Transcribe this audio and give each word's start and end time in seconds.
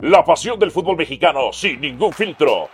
La 0.00 0.24
pasión 0.24 0.60
del 0.60 0.70
fútbol 0.70 0.96
mexicano 0.96 1.52
sin 1.52 1.80
ningún 1.80 2.12
filtro. 2.12 2.70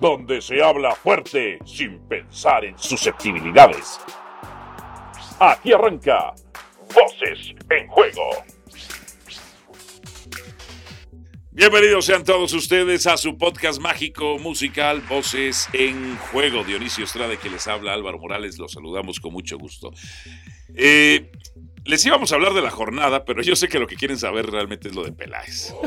Donde 0.00 0.42
se 0.42 0.60
habla 0.60 0.92
fuerte 0.92 1.60
sin 1.64 2.00
pensar 2.08 2.64
en 2.64 2.76
susceptibilidades. 2.76 4.00
Aquí 5.38 5.72
arranca 5.72 6.34
Voces 6.92 7.54
en 7.70 7.86
Juego. 7.86 8.28
Bienvenidos 11.52 12.06
sean 12.06 12.24
todos 12.24 12.52
ustedes 12.54 13.06
a 13.06 13.16
su 13.16 13.38
podcast 13.38 13.80
mágico 13.80 14.40
musical 14.40 15.00
Voces 15.08 15.68
en 15.74 16.16
Juego. 16.16 16.64
Dionisio 16.64 17.04
Estrada 17.04 17.36
que 17.36 17.48
les 17.48 17.68
habla 17.68 17.92
Álvaro 17.94 18.18
Morales, 18.18 18.58
los 18.58 18.72
saludamos 18.72 19.20
con 19.20 19.32
mucho 19.32 19.56
gusto. 19.58 19.92
Eh, 20.74 21.30
les 21.84 22.04
íbamos 22.06 22.32
a 22.32 22.36
hablar 22.36 22.54
de 22.54 22.62
la 22.62 22.70
jornada, 22.70 23.24
pero 23.24 23.42
yo 23.42 23.56
sé 23.56 23.68
que 23.68 23.78
lo 23.78 23.86
que 23.86 23.96
quieren 23.96 24.18
saber 24.18 24.46
realmente 24.46 24.88
es 24.88 24.94
lo 24.94 25.04
de 25.04 25.12
Peláez. 25.12 25.74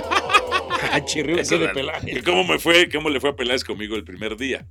Ah, 0.91 1.03
chirrió, 1.03 1.39
Eso 1.39 1.57
¿qué 1.57 1.65
de 1.65 1.69
Peláez? 1.69 2.23
¿Cómo 2.23 2.43
me 2.43 2.59
fue? 2.59 2.88
¿Cómo 2.88 3.09
le 3.09 3.19
fue 3.19 3.31
a 3.31 3.35
Peláez 3.35 3.63
conmigo 3.63 3.95
el 3.95 4.03
primer 4.03 4.38
día? 4.38 4.67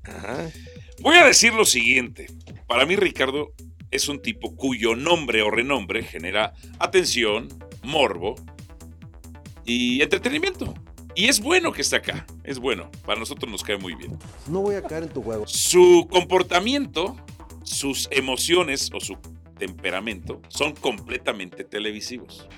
Voy 1.01 1.17
a 1.17 1.25
decir 1.27 1.53
lo 1.53 1.65
siguiente. 1.65 2.29
Para 2.69 2.87
mí, 2.87 2.95
Ricardo 2.95 3.53
es 3.91 4.09
un 4.09 4.23
tipo 4.23 4.55
cuyo 4.55 4.95
nombre 4.95 5.43
o 5.43 5.51
renombre 5.51 6.05
genera 6.05 6.53
atención, 6.79 7.49
morbo 7.83 8.37
y 9.65 10.01
entretenimiento. 10.01 10.75
Y 11.17 11.27
es 11.27 11.41
bueno 11.41 11.73
que 11.73 11.81
esté 11.83 11.97
acá. 11.97 12.25
Es 12.45 12.61
bueno. 12.61 12.89
Para 13.05 13.19
nosotros 13.19 13.51
nos 13.51 13.65
cae 13.65 13.79
muy 13.79 13.95
bien. 13.97 14.17
No 14.47 14.61
voy 14.61 14.77
a 14.77 14.83
caer 14.83 15.05
en 15.05 15.09
tu 15.09 15.23
juego. 15.23 15.45
Su 15.49 16.07
comportamiento, 16.09 17.17
sus 17.65 18.07
emociones 18.13 18.91
o 18.95 19.01
su 19.01 19.17
temperamento 19.59 20.41
son 20.49 20.75
completamente 20.75 21.65
televisivos. 21.65 22.49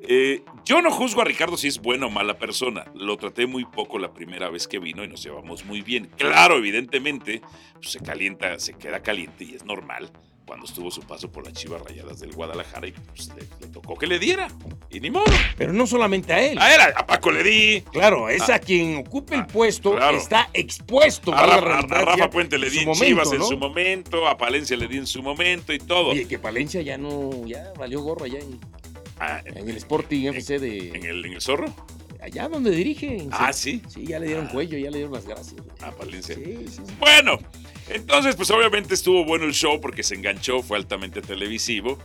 Eh, 0.00 0.42
yo 0.64 0.80
no 0.80 0.90
juzgo 0.90 1.20
a 1.20 1.24
Ricardo 1.24 1.56
si 1.56 1.68
es 1.68 1.80
buena 1.80 2.06
o 2.06 2.10
mala 2.10 2.38
persona. 2.38 2.84
Lo 2.94 3.16
traté 3.16 3.46
muy 3.46 3.64
poco 3.64 3.98
la 3.98 4.14
primera 4.14 4.48
vez 4.48 4.68
que 4.68 4.78
vino 4.78 5.04
y 5.04 5.08
nos 5.08 5.22
llevamos 5.22 5.64
muy 5.64 5.82
bien. 5.82 6.10
Claro, 6.16 6.56
evidentemente, 6.56 7.42
pues, 7.74 7.90
se 7.90 8.00
calienta, 8.00 8.58
se 8.58 8.74
queda 8.74 9.02
caliente 9.02 9.44
y 9.44 9.54
es 9.54 9.64
normal 9.64 10.10
cuando 10.48 10.66
estuvo 10.66 10.90
su 10.90 11.02
paso 11.02 11.30
por 11.30 11.44
las 11.44 11.52
Chivas 11.52 11.82
Rayadas 11.82 12.18
del 12.20 12.32
Guadalajara 12.32 12.88
y 12.88 12.92
pues, 12.92 13.28
le, 13.36 13.42
le 13.60 13.66
tocó 13.72 13.96
que 13.96 14.06
le 14.06 14.18
diera. 14.18 14.48
Y 14.90 14.98
ni 15.00 15.10
modo. 15.10 15.26
Pero 15.58 15.72
no 15.74 15.86
solamente 15.86 16.32
a 16.32 16.42
él. 16.42 16.58
A 16.58 16.74
él, 16.74 16.80
a 16.96 17.06
Paco 17.06 17.30
le 17.30 17.42
di. 17.44 17.82
Claro, 17.92 18.28
es 18.30 18.48
Ah. 18.48 18.54
a 18.54 18.58
quien 18.58 18.96
ocupe 18.96 19.34
el 19.34 19.42
Ah, 19.42 19.46
puesto, 19.46 19.94
claro. 19.94 20.16
está 20.16 20.48
expuesto. 20.54 21.34
A 21.34 21.46
Rafa, 21.60 21.78
a 22.00 22.04
Rafa 22.06 22.30
Puente 22.30 22.56
le 22.58 22.70
di 22.70 22.78
en 22.78 22.92
Chivas 22.94 23.30
en 23.32 23.42
su 23.44 23.58
momento, 23.58 24.26
a 24.26 24.38
Palencia 24.38 24.76
le 24.76 24.88
di 24.88 24.96
en 24.96 25.06
su 25.06 25.22
momento 25.22 25.72
y 25.74 25.78
todo. 25.78 26.08
Oye, 26.08 26.26
que 26.26 26.38
Palencia 26.38 26.80
ya 26.80 26.96
no, 26.96 27.46
ya 27.46 27.72
valió 27.78 28.00
gorro 28.00 28.24
allá 28.24 28.38
en, 28.38 28.58
Ah, 29.20 29.42
en, 29.44 29.58
en 29.58 29.68
el 29.68 29.76
Sporting 29.76 30.28
FC 30.28 30.58
de 30.58 30.88
en 30.90 31.04
el, 31.04 31.24
en 31.26 31.32
el 31.34 31.40
zorro. 31.42 31.66
Allá 32.22 32.48
donde 32.48 32.70
dirige. 32.70 33.26
Ah, 33.30 33.52
sí. 33.52 33.82
Sí, 33.88 34.06
ya 34.06 34.18
le 34.18 34.26
dieron 34.26 34.46
Ah. 34.46 34.52
cuello, 34.52 34.78
ya 34.78 34.90
le 34.90 34.98
dieron 34.98 35.12
las 35.14 35.26
gracias. 35.26 35.56
A 35.80 35.90
Palencia. 35.92 36.34
Sí, 36.34 36.44
sí, 36.44 36.82
sí. 36.86 36.94
Bueno, 36.98 37.38
entonces, 37.88 38.36
pues 38.36 38.50
obviamente 38.50 38.94
estuvo 38.94 39.24
bueno 39.24 39.44
el 39.44 39.52
show 39.52 39.80
porque 39.80 40.02
se 40.02 40.14
enganchó, 40.14 40.62
fue 40.62 40.76
altamente 40.78 41.20
televisivo. 41.22 41.98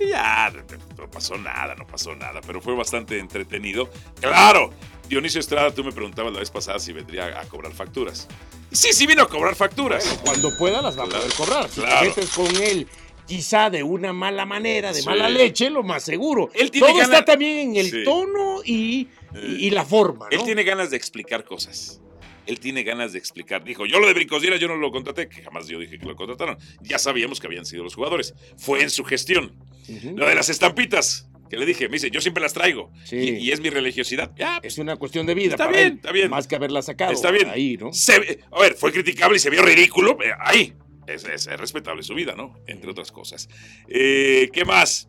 Y 0.00 0.08
ya, 0.10 0.52
no 0.96 1.10
pasó 1.10 1.36
nada, 1.38 1.74
no 1.74 1.84
pasó 1.86 2.14
nada, 2.14 2.40
pero 2.46 2.60
fue 2.60 2.74
bastante 2.76 3.18
entretenido. 3.18 3.90
Claro, 4.20 4.70
Dionisio 5.08 5.40
Estrada, 5.40 5.72
tú 5.72 5.82
me 5.82 5.90
preguntabas 5.90 6.32
la 6.32 6.38
vez 6.38 6.50
pasada 6.50 6.78
si 6.78 6.92
vendría 6.92 7.40
a 7.40 7.44
cobrar 7.46 7.72
facturas. 7.72 8.28
Sí, 8.70 8.92
sí 8.92 9.06
vino 9.06 9.22
a 9.22 9.28
cobrar 9.28 9.56
facturas. 9.56 10.20
Cuando 10.24 10.56
pueda 10.56 10.82
las 10.82 10.96
va 10.96 11.04
a 11.04 11.08
Claro, 11.08 11.24
poder 11.24 11.36
cobrar. 11.36 11.68
Si 11.70 11.80
claro. 11.80 12.00
te 12.00 12.20
metes 12.20 12.30
con 12.30 12.62
él, 12.62 12.86
quizá 13.28 13.70
de 13.70 13.82
una 13.84 14.12
mala 14.12 14.44
manera, 14.46 14.92
de 14.92 15.00
Sí. 15.02 15.06
mala 15.06 15.28
leche, 15.28 15.70
lo 15.70 15.82
más 15.84 16.02
seguro. 16.02 16.50
Él 16.54 16.70
tiene 16.72 16.88
Todo 16.88 16.96
ganas- 16.98 17.12
está 17.12 17.24
también 17.24 17.70
en 17.70 17.76
el 17.76 17.90
Sí. 17.90 18.02
tono 18.04 18.62
y, 18.64 19.06
y- 19.46 19.66
y 19.66 19.70
la 19.70 19.84
forma, 19.84 20.26
¿no? 20.32 20.36
Él 20.36 20.42
tiene 20.44 20.64
ganas 20.64 20.90
de 20.90 20.96
explicar 20.96 21.44
cosas. 21.44 22.00
Él 22.46 22.58
tiene 22.58 22.82
ganas 22.82 23.12
de 23.12 23.18
explicar. 23.18 23.62
Dijo, 23.62 23.84
yo 23.84 24.00
lo 24.00 24.06
de 24.06 24.14
Brincosdiera 24.14 24.56
yo 24.56 24.66
no 24.68 24.76
lo 24.76 24.90
contraté, 24.90 25.28
que 25.28 25.42
jamás 25.42 25.68
yo 25.68 25.78
dije 25.78 25.98
que 25.98 26.06
lo 26.06 26.16
contrataron. 26.16 26.56
Ya 26.80 26.98
sabíamos 26.98 27.38
que 27.40 27.46
habían 27.46 27.66
sido 27.66 27.84
los 27.84 27.94
jugadores. 27.94 28.32
Fue 28.56 28.80
en 28.82 28.88
su 28.88 29.04
gestión. 29.04 29.52
Ujú. 29.86 30.16
Lo 30.16 30.26
de 30.26 30.34
las 30.34 30.48
estampitas, 30.48 31.28
que 31.50 31.58
le 31.58 31.66
dije, 31.66 31.88
me 31.88 31.94
dice, 31.94 32.10
yo 32.10 32.22
siempre 32.22 32.42
las 32.42 32.54
traigo. 32.54 32.90
Sí. 33.04 33.16
Y, 33.16 33.28
y 33.36 33.52
es 33.52 33.60
mi 33.60 33.68
religiosidad. 33.68 34.32
Ya, 34.36 34.60
Es 34.62 34.78
una 34.78 34.96
cuestión 34.96 35.26
de 35.26 35.34
vida. 35.34 35.50
Está 35.50 35.66
para 35.66 35.76
bien, 35.76 35.86
él, 35.88 35.94
está 35.96 36.12
bien. 36.12 36.30
Más 36.30 36.46
que 36.46 36.56
haberla 36.56 36.80
sacado. 36.80 37.12
Está 37.12 37.30
bien. 37.30 37.50
Ahí, 37.50 37.76
¿no? 37.76 37.92
Se- 37.92 38.40
a 38.50 38.60
ver, 38.60 38.74
fue 38.76 38.92
criticable 38.92 39.36
y 39.36 39.40
se 39.40 39.50
vio 39.50 39.60
ridículo. 39.62 40.16
eh, 40.22 40.30
ahí. 40.40 40.72
Es, 41.08 41.24
es- 41.24 41.46
es 41.46 41.58
respetable 41.60 42.02
su 42.02 42.14
vida, 42.14 42.34
¿no? 42.36 42.58
Entre 42.66 42.90
otras 42.90 43.10
cosas. 43.12 43.48
Eh, 43.88 44.50
¿Qué 44.52 44.64
más? 44.64 45.08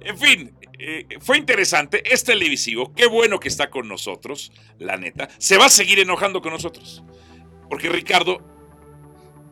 En 0.00 0.16
fin, 0.16 0.54
eh, 0.78 1.06
fue 1.20 1.38
interesante. 1.38 2.02
Es 2.12 2.22
televisivo. 2.24 2.94
Qué 2.94 3.06
bueno 3.06 3.40
que 3.40 3.48
está 3.48 3.68
con 3.70 3.88
nosotros, 3.88 4.52
la 4.78 4.96
neta. 4.96 5.28
Se 5.38 5.56
va 5.58 5.66
a 5.66 5.70
seguir 5.70 5.98
enojando 5.98 6.40
con 6.40 6.52
nosotros. 6.52 7.02
Porque 7.68 7.88
Ricardo 7.88 8.38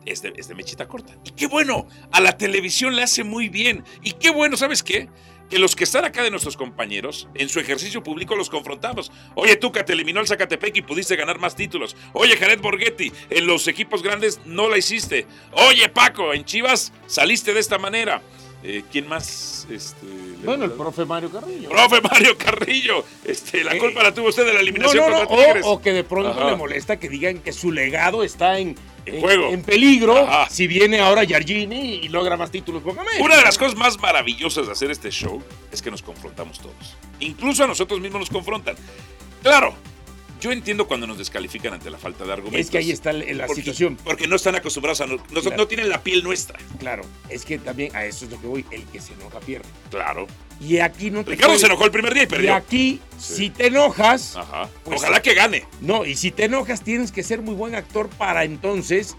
es 0.05 0.21
de, 0.21 0.33
es 0.37 0.47
de 0.47 0.55
mechita 0.55 0.87
corta. 0.87 1.17
Y 1.25 1.31
qué 1.31 1.47
bueno. 1.47 1.87
A 2.11 2.21
la 2.21 2.37
televisión 2.37 2.95
le 2.95 3.03
hace 3.03 3.23
muy 3.25 3.49
bien. 3.49 3.83
Y 4.01 4.13
qué 4.13 4.29
bueno, 4.29 4.55
¿sabes 4.55 4.81
qué? 4.83 5.09
Que 5.49 5.59
los 5.59 5.75
que 5.75 5.85
están 5.85 6.03
acá 6.03 6.23
de 6.23 6.29
nuestros 6.31 6.57
compañeros, 6.57 7.27
en 7.33 7.47
su 7.47 7.59
ejercicio 7.61 8.03
público 8.03 8.35
los 8.35 8.49
confrontamos. 8.49 9.11
Oye, 9.35 9.55
Tuca, 9.55 9.85
te 9.85 9.93
eliminó 9.93 10.19
el 10.19 10.27
Zacatepec 10.27 10.75
y 10.75 10.81
pudiste 10.81 11.15
ganar 11.15 11.39
más 11.39 11.55
títulos. 11.55 11.95
Oye, 12.13 12.35
Jared 12.35 12.59
Borghetti, 12.59 13.11
en 13.29 13.47
los 13.47 13.67
equipos 13.69 14.03
grandes 14.03 14.41
no 14.45 14.67
la 14.67 14.77
hiciste. 14.77 15.25
Oye, 15.53 15.87
Paco, 15.89 16.33
en 16.33 16.43
Chivas 16.43 16.91
saliste 17.07 17.53
de 17.53 17.61
esta 17.61 17.77
manera. 17.77 18.21
Eh, 18.63 18.83
¿Quién 18.91 19.07
más? 19.07 19.67
Este, 19.69 20.05
Bueno, 20.43 20.65
el 20.65 20.71
profe 20.71 21.05
Mario 21.05 21.31
Carrillo. 21.31 21.69
Profe 21.69 22.01
Mario 22.01 22.37
Carrillo. 22.37 23.05
Este, 23.23 23.63
la 23.63 23.75
Eh, 23.75 23.77
culpa 23.77 24.03
la 24.03 24.13
tuvo 24.13 24.29
usted 24.29 24.41
de 24.45 24.49
la 24.51 24.55
No, 24.55 24.59
eliminación 24.61 25.09
no, 25.11 25.23
no, 25.23 25.27
Tigres. 25.27 25.63
o, 25.65 25.73
o 25.73 25.81
que 25.81 25.93
de 25.93 26.03
pronto 26.03 26.31
Ajá. 26.31 26.49
le 26.49 26.55
molesta 26.57 26.99
que 26.99 27.07
digan 27.07 27.37
que 27.39 27.53
su 27.53 27.71
legado 27.71 28.23
está 28.23 28.57
en, 28.59 28.75
En 29.07 29.21
juego. 29.21 29.49
en 29.49 29.61
peligro 29.63 30.17
Ajá. 30.17 30.49
si 30.49 30.67
viene 30.67 30.99
ahora 30.99 31.23
Yargini 31.23 31.95
y 32.03 32.07
logra 32.09 32.37
más 32.37 32.51
títulos 32.51 32.83
con 32.83 32.97
América. 32.99 33.23
Una 33.23 33.37
de 33.37 33.43
las 33.43 33.57
cosas 33.57 33.75
más 33.77 33.99
maravillosas 33.99 34.65
de 34.67 34.71
hacer 34.71 34.91
este 34.91 35.09
show 35.11 35.41
es 35.71 35.81
que 35.81 35.89
nos 35.91 36.01
confrontamos 36.01 36.59
todos. 36.59 36.95
Incluso 37.19 37.63
a 37.63 37.67
nosotros 37.67 37.99
mismos 37.99 38.21
nos 38.21 38.29
confrontan. 38.29 38.75
Claro, 39.41 39.73
yo 40.39 40.51
entiendo 40.51 40.87
cuando 40.87 41.07
nos 41.07 41.17
descalifican 41.17 41.73
ante 41.73 41.89
la 41.89 41.97
falta 41.97 42.23
de 42.25 42.33
argumentos. 42.33 42.59
Es 42.65 42.69
que 42.71 42.77
ahí 42.77 42.91
está 42.91 43.11
la 43.13 43.45
porque, 43.47 43.61
situación. 43.61 43.97
Porque 44.03 44.27
no 44.27 44.35
están 44.35 44.55
acostumbrados 44.55 45.01
a... 45.01 45.07
No, 45.07 45.15
no- 45.17 45.41
Claro. 45.41 45.57
no 45.57 45.67
tienen 45.67 45.89
la 45.89 46.01
piel 46.03 46.23
nuestra. 46.23 46.57
Claro, 46.79 47.03
es 47.29 47.45
que 47.45 47.57
también 47.57 47.95
a 47.95 48.05
eso 48.05 48.25
es 48.25 48.31
lo 48.31 48.39
que 48.41 48.47
voy. 48.47 48.65
El 48.71 48.83
que 48.85 48.99
se 48.99 49.13
enoja 49.13 49.39
pierde. 49.39 49.67
Claro. 49.89 50.27
Y 50.59 50.79
aquí 50.79 51.11
no 51.11 51.23
te 51.23 51.31
Ricardo 51.31 51.57
se 51.57 51.65
enojó 51.67 51.85
el 51.85 51.91
primer 51.91 52.13
día 52.13 52.23
y 52.23 52.25
Y 52.25 52.29
perdió. 52.29 52.55
aquí, 52.55 52.99
Sí. 53.17 53.35
si 53.35 53.49
te 53.51 53.67
enojas, 53.67 54.35
Ajá. 54.35 54.69
Pues- 54.83 55.01
Ojalá 55.01 55.21
que 55.21 55.33
gane. 55.33 55.65
no, 55.81 56.05
y 56.05 56.15
si 56.15 56.31
te 56.31 56.45
enojas 56.45 56.81
tienes 56.81 57.11
que 57.11 57.21
ser 57.23 57.41
muy 57.41 57.53
buen 57.55 57.75
actor 57.75 58.09
para 58.09 58.43
entonces 58.43 59.15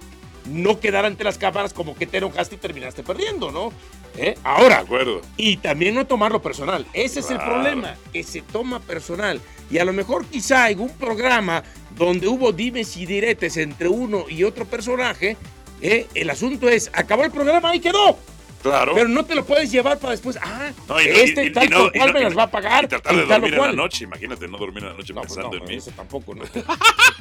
no 0.47 0.81
quedar 0.81 1.05
ante 1.05 1.25
las 1.25 1.37
cámaras 1.39 1.73
como 1.75 1.95
que 1.95 2.07
te 2.07 2.17
enojaste 2.19 2.55
y 2.55 2.59
terminaste 2.59 3.03
perdiendo, 3.03 3.51
¿no? 3.53 3.71
¿Eh? 4.17 4.35
De 4.35 4.39
Ahora, 4.45 4.79
acuerdo. 4.79 5.21
Y 5.37 5.59
también 5.59 5.95
no 5.95 6.07
tomarlo 6.07 6.41
personal. 6.43 6.87
Ese 6.95 7.21
es 7.21 7.31
el 7.31 7.37
Claro. 7.37 7.53
problema, 7.53 7.97
que 8.13 8.23
se 8.25 8.41
toma 8.43 8.81
personal. 8.81 9.41
Y 9.71 9.79
a 9.79 9.85
lo 9.85 9.93
mejor 9.93 10.25
quizá 10.27 10.71
en 10.71 10.81
un 10.81 10.91
programa 10.91 11.63
donde 11.97 12.27
hubo 12.29 12.53
dimes 12.53 12.97
y 12.97 13.07
diretes 13.07 13.57
entre 13.57 13.89
uno 13.89 14.25
y 14.29 14.45
otro 14.45 14.65
personaje, 14.65 15.37
eh, 15.83 16.07
el 16.15 16.31
asunto 16.31 16.69
es, 16.69 16.91
acabó 16.93 17.25
el 17.25 17.31
programa 17.31 17.75
y 17.75 17.81
quedó. 17.81 18.19
Claro. 18.63 18.93
Pero 18.95 19.09
no 19.09 19.25
te 19.25 19.37
lo 19.37 19.45
puedes 19.45 19.71
llevar 19.71 19.99
para 20.01 20.11
después, 20.13 20.37
ah, 20.43 20.71
No, 20.89 21.01
y- 21.01 21.07
este 21.07 21.45
y- 21.45 21.47
y- 21.49 21.53
tal 21.53 21.71
no- 21.71 21.93
cual 21.93 22.09
no- 22.09 22.13
me 22.15 22.21
las 22.25 22.37
va 22.37 22.43
a 22.45 22.51
pagar. 22.51 22.85
Y 22.85 22.89
tratar 22.89 23.15
de 23.15 23.25
dormir 23.25 23.55
en 23.55 23.61
la 23.61 23.73
noche. 23.73 24.03
Imagínate 24.05 24.49
no 24.49 24.59
dormir 24.59 24.83
en 24.83 24.89
la 24.91 24.97
noche 24.97 25.13
No, 25.13 25.21
pues 25.21 25.35
pensando 25.35 25.57
no, 25.59 25.63
en 25.65 25.69
mí. 25.71 25.77
eso 25.77 25.93
tampoco, 25.93 26.35
¿no? 26.35 26.43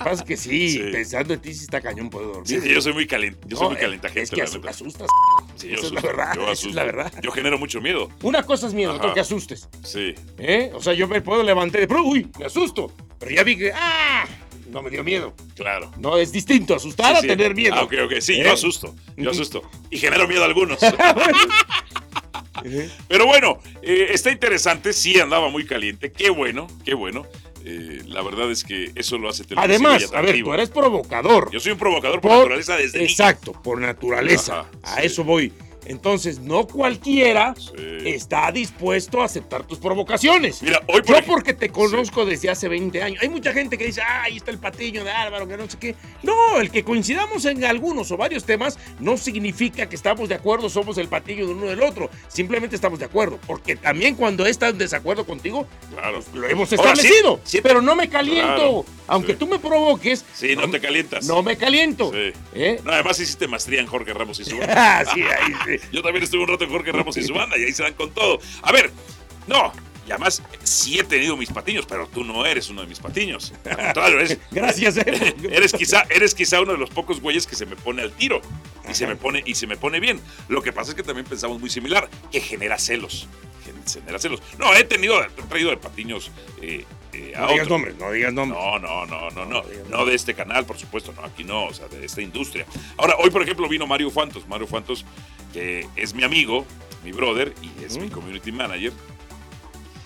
Lo 0.00 0.04
que 0.04 0.10
pasa 0.10 0.22
es 0.22 0.28
que 0.28 0.36
sí, 0.38 0.70
Sí. 0.70 0.78
pensando 0.90 1.34
en 1.34 1.40
ti 1.40 1.52
si 1.54 1.64
está 1.64 1.80
cañón 1.82 2.08
puedo 2.08 2.28
dormir. 2.28 2.46
Sí, 2.46 2.60
sí, 2.60 2.72
yo 2.72 2.80
soy 2.80 2.94
muy 2.94 3.06
caliente. 3.06 3.38
Yo 3.46 3.58
soy 3.58 3.68
muy 3.68 3.76
caliente 3.76 4.08
gente, 4.08 4.22
Es 4.22 4.30
que 4.30 4.58
la 4.58 4.70
asustas. 4.70 5.08
Sí, 5.56 5.68
yo 5.68 5.74
esa 5.74 5.86
es 5.86 5.92
la 5.92 6.00
verdad, 6.00 6.34
yo 6.34 6.50
esa 6.50 6.68
es 6.68 6.74
la 6.74 6.84
verdad. 6.84 7.12
Yo 7.22 7.30
genero 7.32 7.58
mucho 7.58 7.82
miedo. 7.82 8.08
Una 8.22 8.42
cosa 8.44 8.66
es 8.66 8.72
miedo, 8.74 8.94
otro 8.94 9.12
que 9.12 9.20
asustes. 9.20 9.68
Sí. 9.84 10.14
¿Eh? 10.38 10.70
O 10.74 10.80
sea, 10.82 10.94
yo 10.94 11.06
me 11.06 11.20
puedo 11.20 11.42
levantar 11.42 11.82
y 11.82 11.86
de 11.86 11.94
uy, 11.94 12.26
me 12.38 12.46
asusto. 12.46 12.90
Pero 13.18 13.30
ya 13.32 13.44
vi 13.44 13.58
que, 13.58 13.72
¡ah! 13.74 14.26
No 14.70 14.80
me 14.82 14.88
dio 14.88 15.04
miedo. 15.04 15.34
Claro. 15.54 15.90
No, 15.98 16.16
es 16.16 16.32
distinto 16.32 16.74
asustar 16.74 17.12
Sí, 17.12 17.18
a 17.18 17.20
sí. 17.22 17.26
tener 17.26 17.54
miedo. 17.54 17.74
Ah, 17.76 17.82
ok, 17.82 17.92
ok. 18.06 18.12
Sí, 18.20 18.34
¿Eh? 18.40 18.44
yo 18.44 18.52
asusto. 18.52 18.94
Yo 19.18 19.30
asusto. 19.32 19.62
Y 19.90 19.98
genero 19.98 20.26
miedo 20.28 20.42
a 20.42 20.46
algunos. 20.46 20.78
¿Eh? 22.64 22.90
Pero 23.08 23.26
bueno, 23.26 23.58
eh, 23.82 24.08
está 24.10 24.30
interesante. 24.30 24.92
Sí, 24.92 25.18
andaba 25.20 25.48
muy 25.48 25.66
caliente. 25.66 26.12
Qué 26.12 26.30
bueno, 26.30 26.66
qué 26.84 26.94
bueno. 26.94 27.26
Eh, 27.64 28.02
la 28.06 28.22
verdad 28.22 28.50
es 28.50 28.64
que 28.64 28.90
eso 28.94 29.18
lo 29.18 29.28
hace 29.28 29.44
Además, 29.56 30.10
a 30.14 30.20
ver, 30.20 30.42
tú 30.42 30.52
eres 30.52 30.70
provocador. 30.70 31.50
Yo 31.52 31.60
soy 31.60 31.72
un 31.72 31.78
provocador 31.78 32.20
por, 32.20 32.30
Por- 32.30 32.38
naturaleza 32.38 32.76
desde 32.76 32.98
niño. 32.98 33.10
Exacto, 33.10 33.52
por 33.52 33.80
naturaleza. 33.80 34.66
Ajá, 34.82 34.96
a 34.96 35.00
sí. 35.00 35.06
eso 35.06 35.24
voy. 35.24 35.52
Entonces, 35.86 36.38
no 36.40 36.66
cualquiera 36.66 37.54
Sí. 37.56 37.72
está 38.04 38.50
dispuesto 38.52 39.20
a 39.20 39.24
aceptar 39.24 39.64
tus 39.64 39.78
provocaciones. 39.78 40.62
Mira, 40.62 40.80
hoy 40.86 41.02
por 41.02 41.20
Yo 41.20 41.26
porque 41.26 41.52
te 41.54 41.70
conozco 41.70 42.24
desde 42.24 42.50
hace 42.50 42.68
20 42.68 43.02
años. 43.02 43.22
Hay 43.22 43.28
mucha 43.28 43.52
gente 43.52 43.76
que 43.78 43.86
dice, 43.86 44.00
ah, 44.02 44.22
ahí 44.24 44.36
está 44.36 44.50
el 44.50 44.58
patiño 44.58 45.04
de 45.04 45.10
Álvaro, 45.10 45.46
que 45.48 45.56
no 45.56 45.68
sé 45.68 45.78
qué. 45.78 45.94
No, 46.22 46.60
el 46.60 46.70
que 46.70 46.84
coincidamos 46.84 47.44
en 47.44 47.64
algunos 47.64 48.10
o 48.10 48.16
varios 48.16 48.44
temas 48.44 48.78
no 48.98 49.16
significa 49.16 49.88
que 49.88 49.96
estamos 49.96 50.28
de 50.28 50.34
acuerdo, 50.34 50.68
somos 50.68 50.98
el 50.98 51.08
patiño 51.08 51.46
de 51.46 51.52
uno 51.52 51.66
del 51.66 51.82
otro. 51.82 52.10
Simplemente 52.28 52.76
estamos 52.76 52.98
de 52.98 53.06
acuerdo. 53.06 53.38
Porque 53.46 53.76
también 53.76 54.14
cuando 54.14 54.46
he 54.46 54.50
estado 54.50 54.72
en 54.72 54.78
desacuerdo 54.78 55.24
contigo, 55.26 55.66
Claro. 55.92 56.20
lo 56.34 56.48
hemos 56.48 56.72
establecido. 56.72 57.40
sí. 57.44 57.60
Pero 57.62 57.82
no 57.82 57.94
me 57.96 58.08
caliento. 58.08 58.40
Claro, 58.56 58.84
Aunque 59.10 59.32
sí. 59.32 59.38
tú 59.38 59.46
me 59.46 59.58
provoques, 59.58 60.24
Sí, 60.34 60.56
no, 60.56 60.70
te 60.70 60.80
calientas. 60.80 61.26
no 61.26 61.42
me 61.42 61.56
caliento. 61.56 62.10
Sí. 62.12 62.32
¿Eh? 62.54 62.80
No, 62.84 62.92
además 62.92 63.18
hiciste 63.20 63.46
maestría 63.48 63.80
en 63.80 63.86
Jorge 63.86 64.12
Ramos 64.14 64.40
y 64.40 64.44
su 64.44 64.56
banda. 64.58 64.74
Ah, 65.00 65.04
sí, 65.12 65.20
ahí 65.22 65.52
sí. 65.78 65.86
Yo 65.92 66.02
también 66.02 66.22
estuve 66.24 66.42
un 66.42 66.48
rato 66.48 66.64
en 66.64 66.70
Jorge 66.70 66.92
Ramos 66.92 67.16
y 67.16 67.22
su 67.22 67.34
banda 67.34 67.58
y 67.58 67.64
ahí 67.64 67.72
se 67.72 67.82
dan 67.82 67.94
con 67.94 68.10
todo. 68.12 68.38
A 68.62 68.72
ver, 68.72 68.90
no. 69.46 69.72
Y 70.06 70.12
además, 70.12 70.42
sí 70.64 70.98
he 70.98 71.04
tenido 71.04 71.36
mis 71.36 71.50
patiños, 71.50 71.86
pero 71.86 72.08
tú 72.08 72.24
no 72.24 72.44
eres 72.44 72.68
uno 72.68 72.80
de 72.82 72.88
mis 72.88 72.98
patiños. 72.98 73.52
Al 73.64 73.76
contrario, 73.76 74.18
eres, 74.18 74.38
Gracias, 74.50 74.96
eh. 74.96 75.34
eres, 75.52 75.72
quizá, 75.72 76.04
eres 76.10 76.34
quizá 76.34 76.60
uno 76.60 76.72
de 76.72 76.78
los 76.78 76.90
pocos 76.90 77.20
güeyes 77.20 77.46
que 77.46 77.54
se 77.54 77.64
me 77.66 77.76
pone 77.76 78.02
al 78.02 78.10
tiro. 78.12 78.40
Y 78.90 78.94
se 78.94 79.06
me 79.06 79.14
pone, 79.14 79.42
y 79.46 79.54
se 79.54 79.68
me 79.68 79.76
pone 79.76 80.00
bien. 80.00 80.20
Lo 80.48 80.62
que 80.62 80.72
pasa 80.72 80.90
es 80.90 80.96
que 80.96 81.02
también 81.04 81.26
pensamos 81.26 81.60
muy 81.60 81.70
similar, 81.70 82.08
que 82.32 82.40
genera 82.40 82.76
celos. 82.78 83.28
Gen- 83.64 83.80
Genera 84.02 84.18
celos. 84.18 84.42
No, 84.58 84.74
he 84.74 84.82
tenido, 84.82 85.22
he 85.22 85.28
traído 85.48 85.70
de 85.70 85.76
patiños 85.76 86.30
eh, 86.60 86.84
eh, 87.12 87.32
No 87.36 87.48
digas 87.48 87.68
nombres, 87.68 87.96
no 87.96 88.10
digas 88.12 88.32
nombres. 88.32 88.60
No, 88.60 88.78
no, 88.78 89.06
no, 89.06 89.30
no, 89.30 89.44
no. 89.44 89.62
No 89.88 90.04
de 90.04 90.14
este 90.14 90.34
canal, 90.34 90.64
por 90.66 90.78
supuesto, 90.78 91.12
no, 91.12 91.24
aquí 91.24 91.44
no, 91.44 91.66
o 91.66 91.74
sea, 91.74 91.88
de 91.88 92.04
esta 92.04 92.22
industria. 92.22 92.66
Ahora, 92.96 93.16
hoy, 93.18 93.30
por 93.30 93.42
ejemplo, 93.42 93.68
vino 93.68 93.86
Mario 93.86 94.10
Fantos. 94.10 94.46
Mario 94.48 94.66
Fantos, 94.66 95.04
que 95.52 95.86
es 95.96 96.14
mi 96.14 96.22
amigo, 96.22 96.66
mi 97.04 97.12
brother 97.12 97.54
y 97.62 97.84
es 97.84 97.98
mi 97.98 98.08
community 98.08 98.52
manager. 98.52 98.92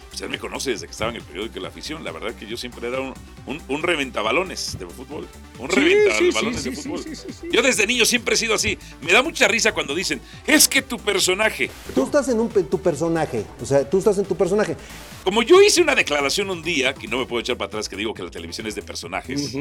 Pues 0.08 0.22
él 0.22 0.30
me 0.30 0.38
conoce 0.38 0.70
desde 0.70 0.86
que 0.86 0.92
estaba 0.92 1.10
en 1.10 1.16
el 1.16 1.22
periódico 1.22 1.54
de 1.54 1.60
La 1.60 1.68
Afición. 1.68 2.04
La 2.04 2.12
verdad 2.12 2.34
que 2.34 2.46
yo 2.46 2.56
siempre 2.56 2.86
era 2.86 3.00
un, 3.00 3.14
un, 3.46 3.60
un 3.68 3.82
reventabalones 3.82 4.76
de 4.78 4.86
fútbol. 4.86 5.26
Un 5.58 5.70
Sí, 5.70 5.76
reventabalones 5.80 6.62
sí, 6.62 6.62
sí, 6.62 6.70
de 6.70 6.76
sí, 6.76 6.82
fútbol. 6.82 7.02
sí, 7.04 7.16
sí, 7.16 7.26
sí. 7.40 7.48
Yo 7.52 7.62
desde 7.62 7.86
niño 7.86 8.04
siempre 8.04 8.34
he 8.34 8.38
sido 8.38 8.54
así. 8.54 8.78
Me 9.02 9.12
da 9.12 9.22
mucha 9.22 9.46
risa 9.48 9.72
cuando 9.72 9.94
dicen, 9.94 10.20
es 10.46 10.66
que 10.68 10.82
tu 10.82 10.98
personaje. 10.98 11.70
Tú 11.94 12.04
estás 12.04 12.28
en 12.28 12.40
un, 12.40 12.48
tu 12.50 12.80
personaje, 12.80 13.44
o 13.60 13.66
sea, 13.66 13.88
tú 13.88 13.98
estás 13.98 14.18
en 14.18 14.24
tu 14.24 14.36
personaje. 14.36 14.76
Como 15.24 15.42
yo 15.42 15.60
hice 15.62 15.80
una 15.82 15.94
declaración 15.94 16.50
un 16.50 16.62
día, 16.62 16.94
que 16.94 17.06
no 17.08 17.18
me 17.18 17.26
puedo 17.26 17.40
echar 17.40 17.56
para 17.56 17.68
atrás, 17.68 17.88
que 17.88 17.96
digo 17.96 18.12
que 18.14 18.22
la 18.22 18.30
televisión 18.30 18.66
es 18.66 18.74
de 18.74 18.82
personajes. 18.82 19.52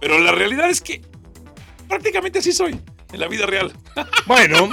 Pero 0.00 0.18
la 0.18 0.32
realidad 0.32 0.68
es 0.70 0.80
que 0.80 1.00
prácticamente 1.88 2.38
así 2.40 2.52
soy 2.52 2.78
en 3.12 3.20
la 3.20 3.28
vida 3.28 3.46
real. 3.46 3.72
Bueno, 4.26 4.68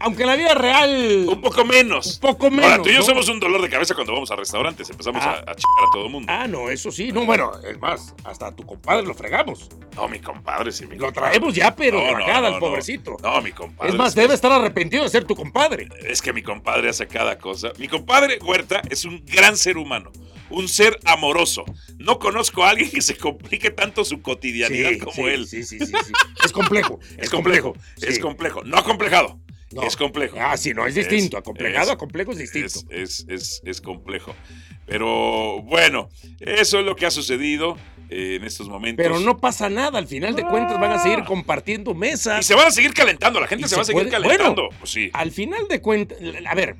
aunque 0.00 0.22
en 0.22 0.28
la 0.28 0.36
vida 0.36 0.54
real. 0.54 1.26
Un 1.28 1.40
poco 1.40 1.64
menos. 1.64 2.14
Un 2.14 2.20
poco 2.20 2.50
menos, 2.50 2.70
Ahora, 2.70 2.82
tú 2.82 2.88
y 2.88 2.92
yo 2.92 2.98
¿no? 3.00 3.04
somos 3.04 3.28
un 3.28 3.40
dolor 3.40 3.60
de 3.62 3.68
cabeza 3.68 3.94
cuando 3.94 4.12
vamos 4.12 4.30
a 4.30 4.36
restaurantes. 4.36 4.88
Empezamos 4.90 5.22
Ah. 5.24 5.30
a, 5.46 5.50
a 5.50 5.54
chingar 5.54 5.84
a 5.88 5.92
todo 5.92 6.06
el 6.06 6.10
mundo. 6.12 6.32
Ah, 6.32 6.46
no, 6.46 6.70
eso 6.70 6.90
sí. 6.90 7.12
No, 7.12 7.24
bueno, 7.26 7.50
es 7.68 7.78
más, 7.80 8.14
hasta 8.24 8.48
a 8.48 8.54
tu 8.56 8.64
compadre 8.64 9.06
lo 9.06 9.14
fregamos. 9.14 9.68
No, 9.96 10.08
mi 10.08 10.20
compadre, 10.20 10.70
sí, 10.72 10.86
mi 10.86 10.96
Lo 10.96 11.12
traemos 11.12 11.54
ya, 11.54 11.74
pero 11.74 11.98
de 12.00 12.12
No, 12.12 12.18
no, 12.18 12.46
al 12.46 12.58
pobrecito. 12.58 13.16
No, 13.22 13.40
mi 13.42 13.52
compadre. 13.52 13.90
es 13.92 13.96
más, 13.96 14.14
debe 14.14 14.34
estar 14.34 14.52
arrepentido 14.52 15.02
de 15.02 15.08
ser 15.10 15.24
tu 15.24 15.34
compadre. 15.34 15.88
Es 16.06 16.22
que 16.22 16.32
mi 16.32 16.42
compadre 16.42 16.88
hace 16.88 17.06
cada 17.06 17.38
cosa. 17.38 17.72
Mi 17.78 17.88
compadre 17.88 18.38
Huerta 18.44 18.82
es 18.90 19.04
un 19.04 19.24
gran 19.26 19.56
ser 19.56 19.76
humano. 19.78 20.10
Un 20.50 20.66
ser 20.66 20.98
amoroso. 21.04 21.64
No 21.98 22.18
conozco 22.18 22.64
a 22.64 22.70
alguien 22.70 22.90
que 22.90 23.02
se 23.02 23.16
complique 23.18 23.70
tanto 23.70 24.02
su 24.02 24.22
cotidianidad 24.22 24.90
Sí, 24.92 24.98
como 24.98 25.12
sí, 25.12 25.22
él. 25.22 25.46
Sí, 25.46 25.62
sí, 25.62 25.78
sí, 25.78 25.86
sí. 25.86 26.12
Es 26.42 26.52
complejo. 26.52 26.98
Es 27.18 27.28
complejo. 27.28 27.74
Es 28.00 28.18
complejo. 28.18 28.62
No 28.64 28.82
complejado. 28.82 29.38
No. 29.72 29.82
Es 29.82 29.96
complejo. 29.96 30.36
Ah, 30.40 30.56
sí, 30.56 30.72
no, 30.72 30.86
es 30.86 30.94
distinto. 30.94 31.36
Acomplejado 31.36 31.92
a 31.92 31.98
complejo 31.98 32.32
es 32.32 32.38
distinto. 32.38 32.66
Es, 32.66 32.86
es, 32.90 33.26
es, 33.28 33.62
es 33.64 33.80
complejo. 33.80 34.34
Pero 34.86 35.60
bueno, 35.62 36.08
eso 36.40 36.78
es 36.80 36.84
lo 36.86 36.96
que 36.96 37.04
ha 37.06 37.10
sucedido 37.10 37.76
eh, 38.08 38.36
en 38.36 38.44
estos 38.44 38.68
momentos. 38.68 39.02
Pero 39.04 39.20
no 39.20 39.36
pasa 39.38 39.68
nada. 39.68 39.98
Al 39.98 40.06
final 40.06 40.34
de 40.34 40.44
cuentas 40.44 40.80
van 40.80 40.92
a 40.92 40.98
seguir 41.02 41.24
compartiendo 41.24 41.90
Y 41.92 41.94
mesas. 41.94 42.46
se 42.46 42.54
van 42.54 42.68
a 42.68 42.70
seguir 42.70 42.94
calentando, 42.94 43.40
la 43.40 43.46
gente 43.46 43.66
Y 43.66 43.68
se, 43.68 43.70
se 43.70 43.76
va 43.76 43.82
a 43.82 43.84
seguir 43.84 44.02
puede- 44.08 44.10
calentando. 44.10 44.62
bueno, 44.68 44.78
Pues 44.78 44.90
sí. 44.90 45.10
Al 45.12 45.30
final 45.32 45.68
de 45.68 45.82
cuentas, 45.82 46.18
a 46.46 46.54
ver, 46.54 46.76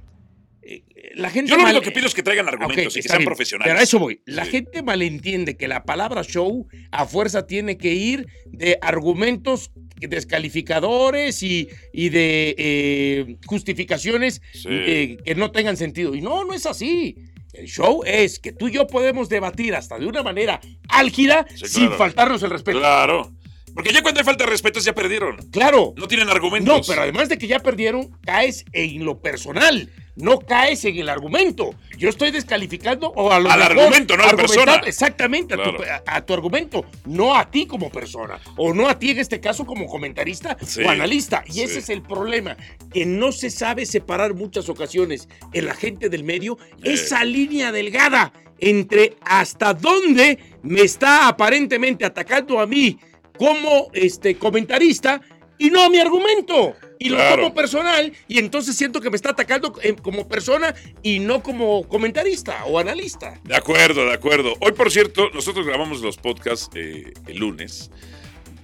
eh, 0.62 0.82
la 1.14 1.28
gente. 1.28 1.50
Yo 1.50 1.56
lo 1.58 1.64
mal- 1.64 1.72
único 1.74 1.84
que 1.84 1.90
pido 1.92 2.06
es 2.06 2.14
que 2.14 2.22
traigan 2.22 2.48
argumentos 2.48 2.96
y 2.96 3.00
que 3.02 3.08
sean 3.08 3.18
bien, 3.18 3.26
profesionales. 3.26 3.70
Pero 3.70 3.80
a 3.80 3.82
eso 3.82 3.98
voy. 3.98 4.22
La 4.24 4.44
Sí. 4.46 4.52
gente 4.52 4.82
malentiende 4.82 5.58
que 5.58 5.68
la 5.68 5.84
palabra 5.84 6.22
show 6.24 6.66
a 6.90 7.04
fuerza 7.04 7.46
tiene 7.46 7.76
que 7.76 7.92
ir 7.92 8.26
de 8.46 8.78
argumentos 8.80 9.70
descalificadores 10.06 11.42
y, 11.42 11.68
y 11.92 12.08
de 12.10 12.54
eh, 12.58 13.36
justificaciones 13.46 14.40
Sí. 14.52 14.68
eh, 14.70 15.16
que 15.24 15.34
no 15.34 15.50
tengan 15.50 15.76
sentido. 15.76 16.14
Y 16.14 16.20
no, 16.20 16.44
no 16.44 16.54
es 16.54 16.66
así. 16.66 17.16
El 17.52 17.66
show 17.66 18.02
es 18.06 18.38
que 18.38 18.52
tú 18.52 18.68
y 18.68 18.72
yo 18.72 18.86
podemos 18.86 19.28
debatir 19.28 19.74
hasta 19.74 19.98
de 19.98 20.06
una 20.06 20.22
manera 20.22 20.60
álgida 20.88 21.46
Sí, 21.56 21.66
sin 21.66 21.90
faltarnos 21.92 22.42
el 22.42 22.50
respeto. 22.50 22.78
Claro. 22.78 23.32
Porque 23.74 23.92
ya 23.92 24.02
cuando 24.02 24.20
hay 24.20 24.24
falta 24.24 24.44
de 24.44 24.50
respeto 24.50 24.80
ya 24.80 24.92
perdieron. 24.94 25.36
Claro. 25.50 25.94
No 25.96 26.08
tienen 26.08 26.26
No, 26.26 26.32
argumentos. 26.32 26.86
pero 26.86 27.02
además 27.02 27.28
de 27.28 27.38
que 27.38 27.46
ya 27.46 27.60
perdieron, 27.60 28.10
caes 28.22 28.64
en 28.72 29.04
lo 29.04 29.20
personal, 29.20 29.88
no 30.18 30.38
caes 30.40 30.84
en 30.84 30.96
el 30.96 31.08
argumento. 31.08 31.74
Yo 31.96 32.08
estoy 32.08 32.30
descalificando 32.30 33.08
o 33.08 33.32
a 33.32 33.40
lo 33.40 33.50
Al 33.50 33.58
mejor 33.58 33.78
argumento, 33.78 34.16
no 34.16 34.22
a 34.24 34.26
la 34.26 34.36
persona. 34.36 34.74
Exactamente, 34.86 35.54
a, 35.54 35.56
tu, 35.56 35.70
a- 36.06 36.20
tu 36.26 36.34
argumento, 36.34 36.84
no 37.06 37.34
a 37.34 37.50
ti 37.50 37.66
como 37.66 37.90
persona, 37.90 38.38
o 38.56 38.74
no 38.74 38.88
a 38.88 38.98
ti 38.98 39.10
en 39.10 39.18
este 39.20 39.40
caso 39.40 39.64
como 39.64 39.86
comentarista 39.86 40.56
Sí, 40.64 40.82
o 40.82 40.90
analista. 40.90 41.42
Y 41.46 41.62
ese 41.62 41.78
es 41.78 41.88
el 41.88 42.02
problema, 42.02 42.56
que 42.92 43.06
no 43.06 43.32
se 43.32 43.50
sabe 43.50 43.86
separar 43.86 44.34
muchas 44.34 44.68
ocasiones 44.68 45.28
el 45.52 45.68
agente 45.68 46.08
del 46.08 46.24
medio, 46.24 46.58
Eh. 46.82 46.92
esa 46.94 47.24
línea 47.24 47.72
delgada 47.72 48.32
entre 48.60 49.16
hasta 49.22 49.72
dónde 49.72 50.38
me 50.62 50.80
está 50.82 51.28
aparentemente 51.28 52.04
atacando 52.04 52.58
a 52.60 52.66
mí 52.66 52.98
como 53.38 53.88
este 53.92 54.36
comentarista 54.36 55.20
y 55.58 55.70
no 55.70 55.82
a 55.82 55.90
mi 55.90 55.98
argumento. 55.98 56.74
Y 57.00 57.10
lo 57.10 57.16
Claro. 57.16 57.42
tomo 57.42 57.54
personal 57.54 58.12
y 58.26 58.38
entonces 58.38 58.74
siento 58.76 59.00
que 59.00 59.08
me 59.10 59.16
está 59.16 59.30
atacando 59.30 59.72
eh, 59.82 59.94
como 59.94 60.26
persona 60.28 60.74
y 61.02 61.20
no 61.20 61.42
como 61.42 61.86
comentarista 61.86 62.64
o 62.64 62.78
analista. 62.78 63.40
De 63.44 63.54
acuerdo, 63.54 64.04
de 64.06 64.12
acuerdo. 64.12 64.54
Hoy, 64.60 64.72
por 64.72 64.90
cierto, 64.90 65.30
nosotros 65.32 65.64
grabamos 65.66 66.00
los 66.00 66.16
podcasts 66.16 66.68
eh, 66.74 67.12
el 67.28 67.38
lunes. 67.38 67.90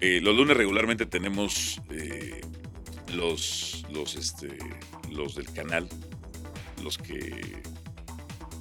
Eh, 0.00 0.20
los 0.20 0.34
lunes 0.36 0.56
regularmente 0.56 1.06
tenemos 1.06 1.80
eh, 1.90 2.40
los, 3.14 3.84
los, 3.92 4.16
este, 4.16 4.48
los 5.12 5.36
del 5.36 5.50
canal, 5.52 5.88
los 6.82 6.98
que, 6.98 7.62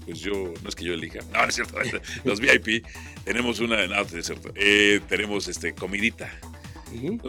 pues 0.05 0.19
yo, 0.19 0.53
no 0.61 0.69
es 0.69 0.75
que 0.75 0.85
yo 0.85 0.93
elija, 0.93 1.19
no, 1.33 1.41
no 1.41 1.47
es 1.49 1.55
cierto, 1.55 1.77
los 2.23 2.39
VIP. 2.39 2.85
Tenemos 3.25 3.59
una, 3.59 3.87
no, 3.87 4.01
es 4.01 4.25
cierto, 4.25 4.51
eh, 4.55 5.01
tenemos 5.09 5.47
este, 5.47 5.73
comidita. 5.73 6.31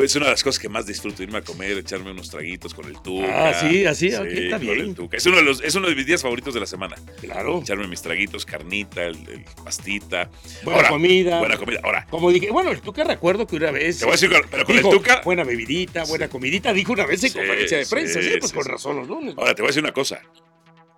Es 0.01 0.17
una 0.17 0.27
de 0.27 0.31
las 0.33 0.43
cosas 0.45 0.59
que 0.61 0.69
más 0.69 0.87
disfruto, 0.87 1.23
irme 1.23 1.39
a 1.39 1.43
comer, 1.43 1.79
echarme 1.79 2.11
unos 2.11 2.31
traguitos 2.31 2.75
con 2.75 2.85
el 2.87 3.01
tuca. 3.03 3.49
Ah, 3.51 3.55
sí, 3.61 3.85
así, 3.87 4.15
ok, 4.15 4.27
está 4.27 4.57
con 4.59 4.67
bien. 4.67 4.81
el 4.81 4.95
tuca. 4.95 5.17
Es 5.17 5.27
uno, 5.27 5.37
de 5.39 5.43
los, 5.43 5.63
es 5.63 5.75
uno 5.75 5.89
de 5.89 5.95
mis 5.95 6.07
días 6.07 6.23
favoritos 6.23 6.53
de 6.55 6.61
la 6.61 6.67
semana 6.67 6.97
Claro. 7.21 7.61
echarme 7.61 7.87
mis 7.89 8.03
traguitos, 8.03 8.45
carnita, 8.47 9.05
el, 9.05 9.17
el 9.29 9.45
pastita. 9.65 10.31
Buena 10.63 10.77
Ahora, 10.79 10.89
comida. 10.91 11.39
Buena 11.39 11.57
comida. 11.57 11.81
Ahora, 11.83 12.07
Como 12.11 12.31
dije, 12.31 12.51
bueno, 12.51 12.71
el 12.71 12.81
Tuca 12.81 13.05
recuerdo 13.05 13.47
que 13.47 13.57
una 13.57 13.71
vez. 13.71 13.99
te 13.99 14.05
voy 14.05 14.13
a 14.13 14.17
decir, 14.17 14.31
pero 14.51 14.65
con 14.65 14.77
dijo, 14.77 14.91
el 14.93 14.99
tuca. 14.99 15.23
Buena 15.25 15.45
bebidita, 15.45 16.05
buena 16.05 16.29
comidita, 16.29 16.73
dijo 16.73 16.93
una 16.93 17.07
vez 17.07 17.23
en 17.25 17.31
Sí, 17.31 17.39
conferencia 17.39 17.79
de 17.79 17.87
prensa. 17.87 18.21
sí, 18.23 18.29
Sí, 18.31 18.37
pues 18.39 18.51
sí, 18.51 18.57
con 18.57 18.65
sí. 18.65 18.71
razón 18.71 18.97
los 18.97 19.09
lunes. 19.09 19.35
Ahora, 19.39 19.55
te 19.55 19.63
voy 19.63 19.69
a 19.69 19.71
decir 19.71 19.83
una 19.83 19.93
cosa. 19.93 20.21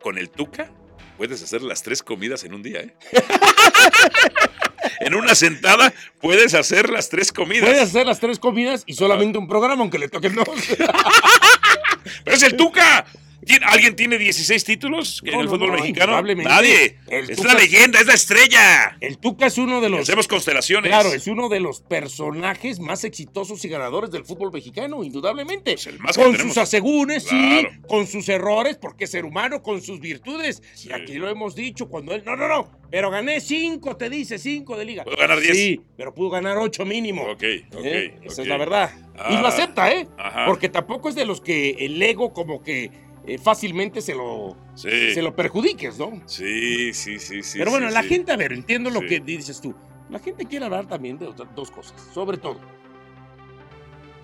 Con 0.03 0.19
el 0.19 0.31
tuca 0.31 0.71
puedes 1.17 1.43
hacer 1.43 1.63
las 1.63 1.83
tres 1.83 2.03
comidas 2.03 2.45
en 2.45 2.53
un 2.55 2.63
día, 2.63 2.81
¿eh? 2.81 2.95
en 5.01 5.15
una 5.15 5.35
sentada 5.35 5.93
puedes 6.21 6.55
hacer 6.55 6.91
las 6.91 7.09
tres 7.09 7.33
comidas. 7.33 7.69
Puedes 7.69 7.83
hacer 7.83 8.07
las 8.07 8.21
tres 8.21 8.39
comidas 8.39 8.83
y 8.87 8.95
solamente 8.95 9.39
un 9.39 9.49
programa, 9.49 9.83
aunque 9.83 9.99
le 9.99 10.09
toquen 10.09 10.35
dos. 10.35 10.49
Pero 12.25 12.37
es 12.37 12.43
el 12.43 12.57
tuca. 12.57 13.07
¿Tien- 13.47 13.63
¿Alguien 13.65 13.95
tiene 13.95 14.19
16 14.19 14.65
títulos 14.65 15.23
en 15.25 15.35
el 15.39 15.45
no, 15.47 15.51
fútbol 15.53 15.69
no, 15.69 15.75
mexicano? 15.75 16.21
Nadie. 16.21 16.99
El 17.09 17.31
es 17.31 17.39
Tuca- 17.39 17.55
la 17.55 17.61
leyenda, 17.61 18.01
es 18.01 18.07
la 18.07 18.15
estrella. 18.15 18.97
El 19.01 19.19
Tuca 19.19 19.47
es 19.47 19.57
uno 19.57 19.81
de 19.81 19.89
los. 19.89 20.01
Hacemos 20.01 20.27
constelaciones. 20.27 20.91
Claro, 20.91 21.13
es 21.13 21.27
uno 21.29 21.49
de 21.49 21.61
los 21.61 21.81
personajes 21.81 22.81
más 22.81 23.05
exitosos 23.05 23.65
y 23.65 23.69
ganadores 23.69 24.11
del 24.11 24.25
fútbol 24.25 24.53
mexicano, 24.53 25.05
indudablemente. 25.05 25.73
Pues 25.75 25.87
el 25.87 25.99
más 26.01 26.17
con 26.17 26.37
sus 26.37 26.57
asegúnes, 26.59 27.25
Claro. 27.25 27.69
sí, 27.71 27.77
con 27.89 28.07
sus 28.07 28.29
errores, 28.29 28.77
porque 28.77 29.05
es 29.05 29.11
ser 29.11 29.25
humano, 29.25 29.63
con 29.63 29.81
sus 29.81 30.01
virtudes. 30.01 30.63
Sí. 30.75 30.89
Y 30.89 30.93
aquí 30.93 31.15
lo 31.15 31.29
hemos 31.29 31.55
dicho 31.55 31.89
cuando 31.89 32.15
él. 32.15 32.23
No, 32.27 32.37
no, 32.37 32.49
no. 32.49 32.71
Pero 32.91 33.11
gané 33.11 33.41
cinco, 33.41 33.97
te 33.97 34.09
dice, 34.11 34.39
cinco 34.39 34.77
de 34.77 34.85
liga. 34.85 35.05
Puedo 35.05 35.17
ganar 35.17 35.41
10. 35.41 35.57
Sí, 35.57 35.81
pero 35.97 36.15
pudo 36.15 36.31
ganar 36.31 36.57
ocho 36.59 36.85
mínimo. 36.85 37.23
Ok, 37.25 37.43
ok. 37.73 37.81
¿Eh? 37.85 38.15
Esa 38.23 38.35
ok. 38.35 38.39
es 38.41 38.47
la 38.49 38.57
verdad. 38.57 38.91
y 39.31 39.35
Ah, 39.37 39.41
lo 39.41 39.47
acepta, 39.49 39.91
¿eh? 39.93 40.07
ajá. 40.19 40.47
Porque 40.47 40.69
tampoco 40.69 41.09
es 41.09 41.15
de 41.15 41.25
los 41.27 41.41
que 41.41 41.71
el 41.81 42.01
ego 42.03 42.33
como 42.33 42.63
que 42.63 42.91
eh, 43.27 43.39
fácilmente 43.39 44.01
se 44.01 44.15
lo, 44.15 44.57
Sí. 44.75 45.13
se 45.15 45.21
lo 45.23 45.35
perjudiques, 45.35 45.99
¿no? 45.99 46.23
Sí, 46.27 46.93
sí, 46.95 47.19
sí, 47.19 47.43
sí. 47.43 47.59
Pero 47.59 47.71
bueno, 47.73 47.89
sí, 47.89 47.95
la 47.95 48.03
sí. 48.03 48.09
gente, 48.09 48.33
a 48.33 48.37
ver, 48.37 48.53
entiendo 48.53 48.89
lo 48.91 49.01
que 49.01 49.21
dices 49.21 49.61
tú. 49.61 49.75
La 50.11 50.19
gente 50.21 50.47
quiere 50.47 50.65
hablar 50.65 50.87
también 50.87 51.19
de 51.19 51.27
otra- 51.27 51.47
dos 51.55 51.71
cosas, 51.71 51.95
sobre 52.15 52.37
todo. 52.39 52.61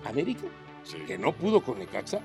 América, 0.05 0.43
que 1.07 1.17
no 1.17 1.33
pudo 1.33 1.61
con 1.61 1.79
Necaxa, 1.79 2.19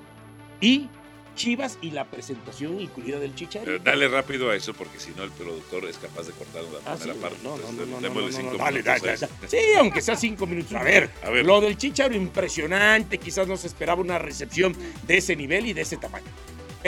y 0.61 0.87
Chivas 1.35 1.77
y 1.81 1.91
la 1.91 2.03
presentación 2.03 2.81
incluida 2.81 3.17
del 3.17 3.33
Chicharito. 3.33 3.71
Pero 3.71 3.79
dale 3.83 4.09
rápido 4.09 4.49
a 4.49 4.55
eso 4.57 4.73
porque 4.73 4.99
si 4.99 5.11
no 5.11 5.23
el 5.23 5.31
productor 5.31 5.85
es 5.85 5.97
capaz 5.97 6.27
de 6.27 6.33
cortar 6.33 6.63
la 6.63 6.79
Ah, 6.91 6.95
primera 6.97 7.13
sí, 7.13 7.19
parte. 7.21 7.37
no, 7.43 7.55
Entonces, 7.55 7.77
no, 7.79 7.85
no, 7.85 7.91
no, 7.95 8.01
démosle 8.01 8.31
no, 8.31 8.37
cinco 8.37 8.57
dale, 8.57 8.81
minutos 8.83 9.01
dale, 9.01 9.17
dale. 9.17 9.47
Sí, 9.47 9.57
aunque 9.77 10.01
sea 10.01 10.17
cinco 10.17 10.45
minutos. 10.45 10.73
A 10.73 10.83
ver, 10.83 11.09
A 11.23 11.29
ver. 11.29 11.45
lo 11.45 11.61
del 11.61 11.77
Chicharo 11.77 12.13
impresionante, 12.13 13.17
quizás 13.19 13.47
no 13.47 13.55
se 13.55 13.67
esperaba 13.67 14.01
una 14.01 14.19
recepción 14.19 14.75
de 15.07 15.17
ese 15.17 15.33
nivel 15.37 15.65
y 15.67 15.71
de 15.73 15.81
ese 15.81 15.95
tamaño. 15.95 16.25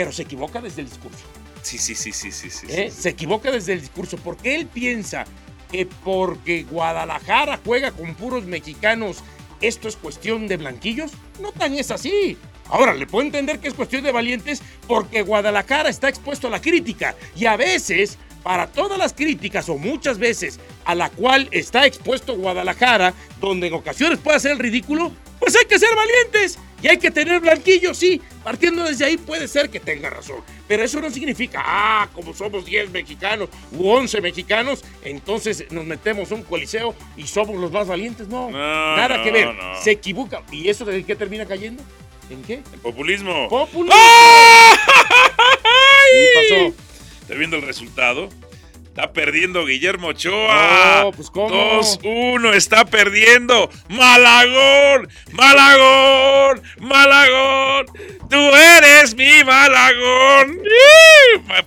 Pero 0.02 0.10
se 0.10 0.22
equivoca 0.22 0.60
desde 0.60 0.82
el 0.82 0.88
discurso. 0.88 1.24
Sí, 1.62 1.78
sí, 1.78 1.94
sí, 1.94 2.10
sí, 2.10 2.32
sí, 2.32 2.50
sí. 2.50 2.66
¿eh? 2.68 2.90
sí. 2.90 3.02
Se 3.02 3.10
equivoca 3.10 3.52
desde 3.52 3.74
el 3.74 3.80
discurso 3.80 4.16
porque 4.16 4.56
él 4.56 4.66
piensa 4.66 5.26
que 5.70 5.86
porque 5.86 6.64
Guadalajara 6.64 7.60
juega 7.64 7.92
con 7.92 8.16
puros 8.16 8.44
mexicanos, 8.44 9.18
esto 9.60 9.86
es 9.86 9.94
cuestión 9.94 10.48
de 10.48 10.56
blanquillos. 10.56 11.12
No 11.40 11.52
tan 11.52 11.74
es 11.74 11.92
así. 11.92 12.36
Ahora, 12.68 12.94
le 12.94 13.06
puedo 13.06 13.24
entender 13.24 13.60
que 13.60 13.68
es 13.68 13.74
cuestión 13.74 14.02
de 14.02 14.10
valientes 14.10 14.60
porque 14.88 15.22
Guadalajara 15.22 15.88
está 15.88 16.08
expuesto 16.08 16.48
a 16.48 16.50
la 16.50 16.60
crítica 16.60 17.14
y 17.36 17.46
a 17.46 17.56
veces, 17.56 18.18
para 18.42 18.66
todas 18.66 18.98
las 18.98 19.12
críticas 19.12 19.68
o 19.68 19.78
muchas 19.78 20.18
veces 20.18 20.58
a 20.84 20.96
la 20.96 21.10
cual 21.10 21.46
está 21.52 21.86
expuesto 21.86 22.34
Guadalajara, 22.34 23.14
donde 23.40 23.68
en 23.68 23.74
ocasiones 23.74 24.18
puede 24.18 24.38
hacer 24.38 24.50
el 24.50 24.58
ridículo, 24.58 25.12
pues 25.38 25.54
hay 25.54 25.66
que 25.66 25.78
ser 25.78 25.90
valientes 25.94 26.58
y 26.82 26.88
hay 26.88 26.98
que 26.98 27.10
tener 27.10 27.40
blanquillos, 27.40 27.96
sí. 27.96 28.20
Partiendo 28.42 28.82
desde 28.84 29.04
ahí 29.04 29.16
puede 29.16 29.46
ser 29.46 29.70
que 29.70 29.78
tenga 29.80 30.10
razón, 30.10 30.38
pero 30.66 30.82
eso 30.82 31.00
no 31.00 31.10
significa, 31.10 31.62
ah, 31.64 32.08
como 32.12 32.34
somos 32.34 32.64
10 32.64 32.90
mexicanos 32.90 33.48
u 33.70 33.88
11 33.88 34.20
mexicanos, 34.20 34.84
entonces 35.04 35.64
nos 35.70 35.84
metemos 35.84 36.30
a 36.32 36.34
un 36.34 36.42
coliseo 36.42 36.94
y 37.16 37.26
somos 37.26 37.56
los 37.60 37.70
más 37.70 37.86
valientes. 37.86 38.26
No, 38.28 38.50
No, 38.50 38.96
nada 38.96 39.18
no, 39.18 39.22
que 39.24 39.30
ver. 39.30 39.54
no. 39.54 39.80
Se 39.82 39.92
equivoca. 39.92 40.42
¿Y 40.50 40.68
eso 40.68 40.84
de 40.84 41.04
qué 41.04 41.14
termina 41.14 41.46
cayendo? 41.46 41.82
¿En 42.30 42.42
qué? 42.42 42.62
El 42.72 42.80
populismo. 42.80 43.48
Populismo. 43.48 43.94
¡Ah! 43.94 44.76
¿Qué 46.12 46.28
pasó? 46.34 46.74
Estoy 47.22 47.38
viendo 47.38 47.56
el 47.56 47.62
resultado. 47.62 48.28
Está 48.92 49.10
perdiendo 49.14 49.64
Guillermo 49.64 50.08
Ochoa. 50.08 51.00
No, 51.04 51.12
pues, 51.12 51.30
¿cómo? 51.30 51.48
2-1 51.48 52.52
está 52.52 52.84
perdiendo. 52.84 53.70
Malagón, 53.88 55.08
Malagón, 55.32 56.62
Malagón. 56.78 57.86
Tú 58.28 58.36
eres 58.36 59.14
mi 59.14 59.42
Malagón. 59.44 60.60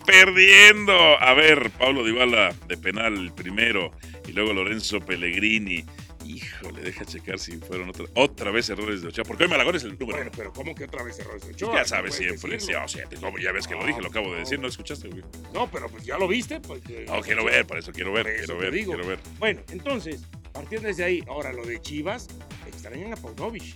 Perdiendo. 0.06 0.94
A 1.20 1.34
ver, 1.34 1.72
Pablo 1.72 2.04
Dybala 2.04 2.54
de 2.68 2.78
penal 2.78 3.16
el 3.16 3.32
primero 3.32 3.92
y 4.28 4.34
luego 4.34 4.54
Lorenzo 4.54 5.00
Pellegrini. 5.00 5.84
Híjole, 6.26 6.82
deja 6.82 7.06
checar 7.06 7.38
si 7.38 7.58
fueron 7.58 7.90
otra, 7.90 8.06
otra 8.16 8.50
vez 8.52 8.70
errores 8.70 9.02
de 9.02 9.10
Ochoa. 9.10 9.26
Porque 9.26 9.44
hoy 9.44 9.50
Malagón 9.50 9.76
es 9.76 9.84
el 9.84 9.92
número 9.98 10.18
Bueno, 10.18 10.32
pero 10.36 10.52
¿cómo 10.52 10.74
que 10.74 10.86
otra 10.86 11.04
vez 11.04 11.20
errores 11.20 11.44
de 11.46 11.54
Ochoa? 11.54 11.76
ya 11.76 11.86
sabes 11.86 12.16
siempre. 12.16 12.60
Sí, 12.60 12.74
o 12.74 12.88
sea, 12.88 13.04
ya 13.42 13.52
ves 13.52 13.68
que 13.68 13.76
lo 13.76 13.86
dije, 13.86 14.02
lo 14.02 14.08
acabo 14.08 14.34
de 14.34 14.40
decir, 14.40 14.60
¿no 14.60 14.68
escuchaste, 14.68 15.08
güey? 15.10 15.24
No, 15.54 15.70
pero 15.70 15.88
pues 15.90 16.04
ya 16.04 16.18
lo 16.18 16.28
viste. 16.28 16.60
Porque, 16.60 17.06
No, 17.08 17.22
quiero 17.22 17.46
ver, 17.46 17.66
para 17.68 17.80
eso 17.80 17.92
quiero 17.92 18.12
ver, 18.12 18.28
eso 18.28 18.46
quiero 18.56 18.60
ver, 18.60 18.74
digo. 18.74 18.94
quiero 18.94 19.08
ver. 19.08 19.20
Bueno, 19.38 19.62
entonces, 19.70 20.22
partiendo 20.52 20.88
desde 20.88 21.04
ahí, 21.04 21.24
ahora 21.28 21.54
lo 21.54 21.64
de 21.66 21.80
Chivas, 21.80 22.28
extrañan 22.68 23.14
a 23.14 23.16
Paunovic. 23.16 23.76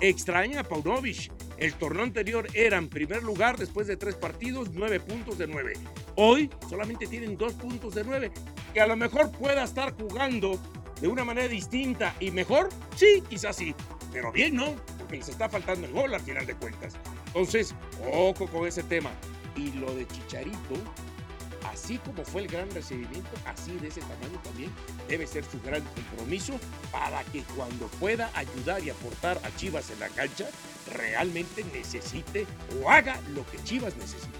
Extrañan 0.00 0.58
a 0.58 0.64
Paunovic. 0.64 1.32
El 1.56 1.74
torneo 1.74 2.04
anterior 2.04 2.46
era 2.54 2.76
en 2.78 2.88
primer 2.88 3.22
lugar 3.24 3.56
después 3.56 3.86
de 3.88 3.96
tres 3.96 4.14
partidos, 4.14 4.70
nueve 4.72 5.00
puntos 5.00 5.38
de 5.38 5.48
nueve. 5.48 5.72
Hoy 6.14 6.48
solamente 6.68 7.06
tienen 7.08 7.36
dos 7.36 7.54
puntos 7.54 7.94
de 7.96 8.04
nueve. 8.04 8.30
Que 8.72 8.80
a 8.80 8.86
lo 8.86 8.94
mejor 8.96 9.32
pueda 9.32 9.64
estar 9.64 9.92
jugando 9.94 10.60
de 11.00 11.08
una 11.08 11.24
manera 11.24 11.48
distinta 11.48 12.14
y 12.20 12.30
mejor, 12.30 12.68
sí, 12.96 13.22
quizás 13.28 13.56
sí. 13.56 13.74
Pero 14.12 14.32
bien, 14.32 14.54
¿no? 14.54 14.74
Porque 14.98 15.18
les 15.18 15.28
está 15.28 15.48
faltando 15.48 15.86
el 15.86 15.92
gol 15.92 16.14
al 16.14 16.20
final 16.20 16.46
de 16.46 16.54
cuentas. 16.54 16.94
Entonces, 17.26 17.74
ojo 18.12 18.46
con 18.46 18.66
ese 18.66 18.82
tema. 18.82 19.10
Y 19.54 19.72
lo 19.72 19.94
de 19.94 20.06
Chicharito, 20.06 20.74
así 21.70 21.98
como 21.98 22.24
fue 22.24 22.42
el 22.42 22.48
gran 22.48 22.70
recibimiento, 22.70 23.30
así 23.44 23.72
de 23.78 23.88
ese 23.88 24.00
tamaño 24.00 24.38
también 24.42 24.70
debe 25.08 25.26
ser 25.26 25.44
su 25.44 25.60
gran 25.60 25.82
compromiso 25.82 26.58
para 26.90 27.22
que 27.24 27.42
cuando 27.56 27.86
pueda 28.00 28.30
ayudar 28.34 28.82
y 28.82 28.90
aportar 28.90 29.40
a 29.44 29.54
Chivas 29.56 29.90
en 29.90 30.00
la 30.00 30.08
cancha, 30.08 30.46
realmente 30.94 31.64
necesite 31.72 32.46
o 32.80 32.90
haga 32.90 33.20
lo 33.34 33.44
que 33.50 33.62
Chivas 33.64 33.96
necesita. 33.96 34.38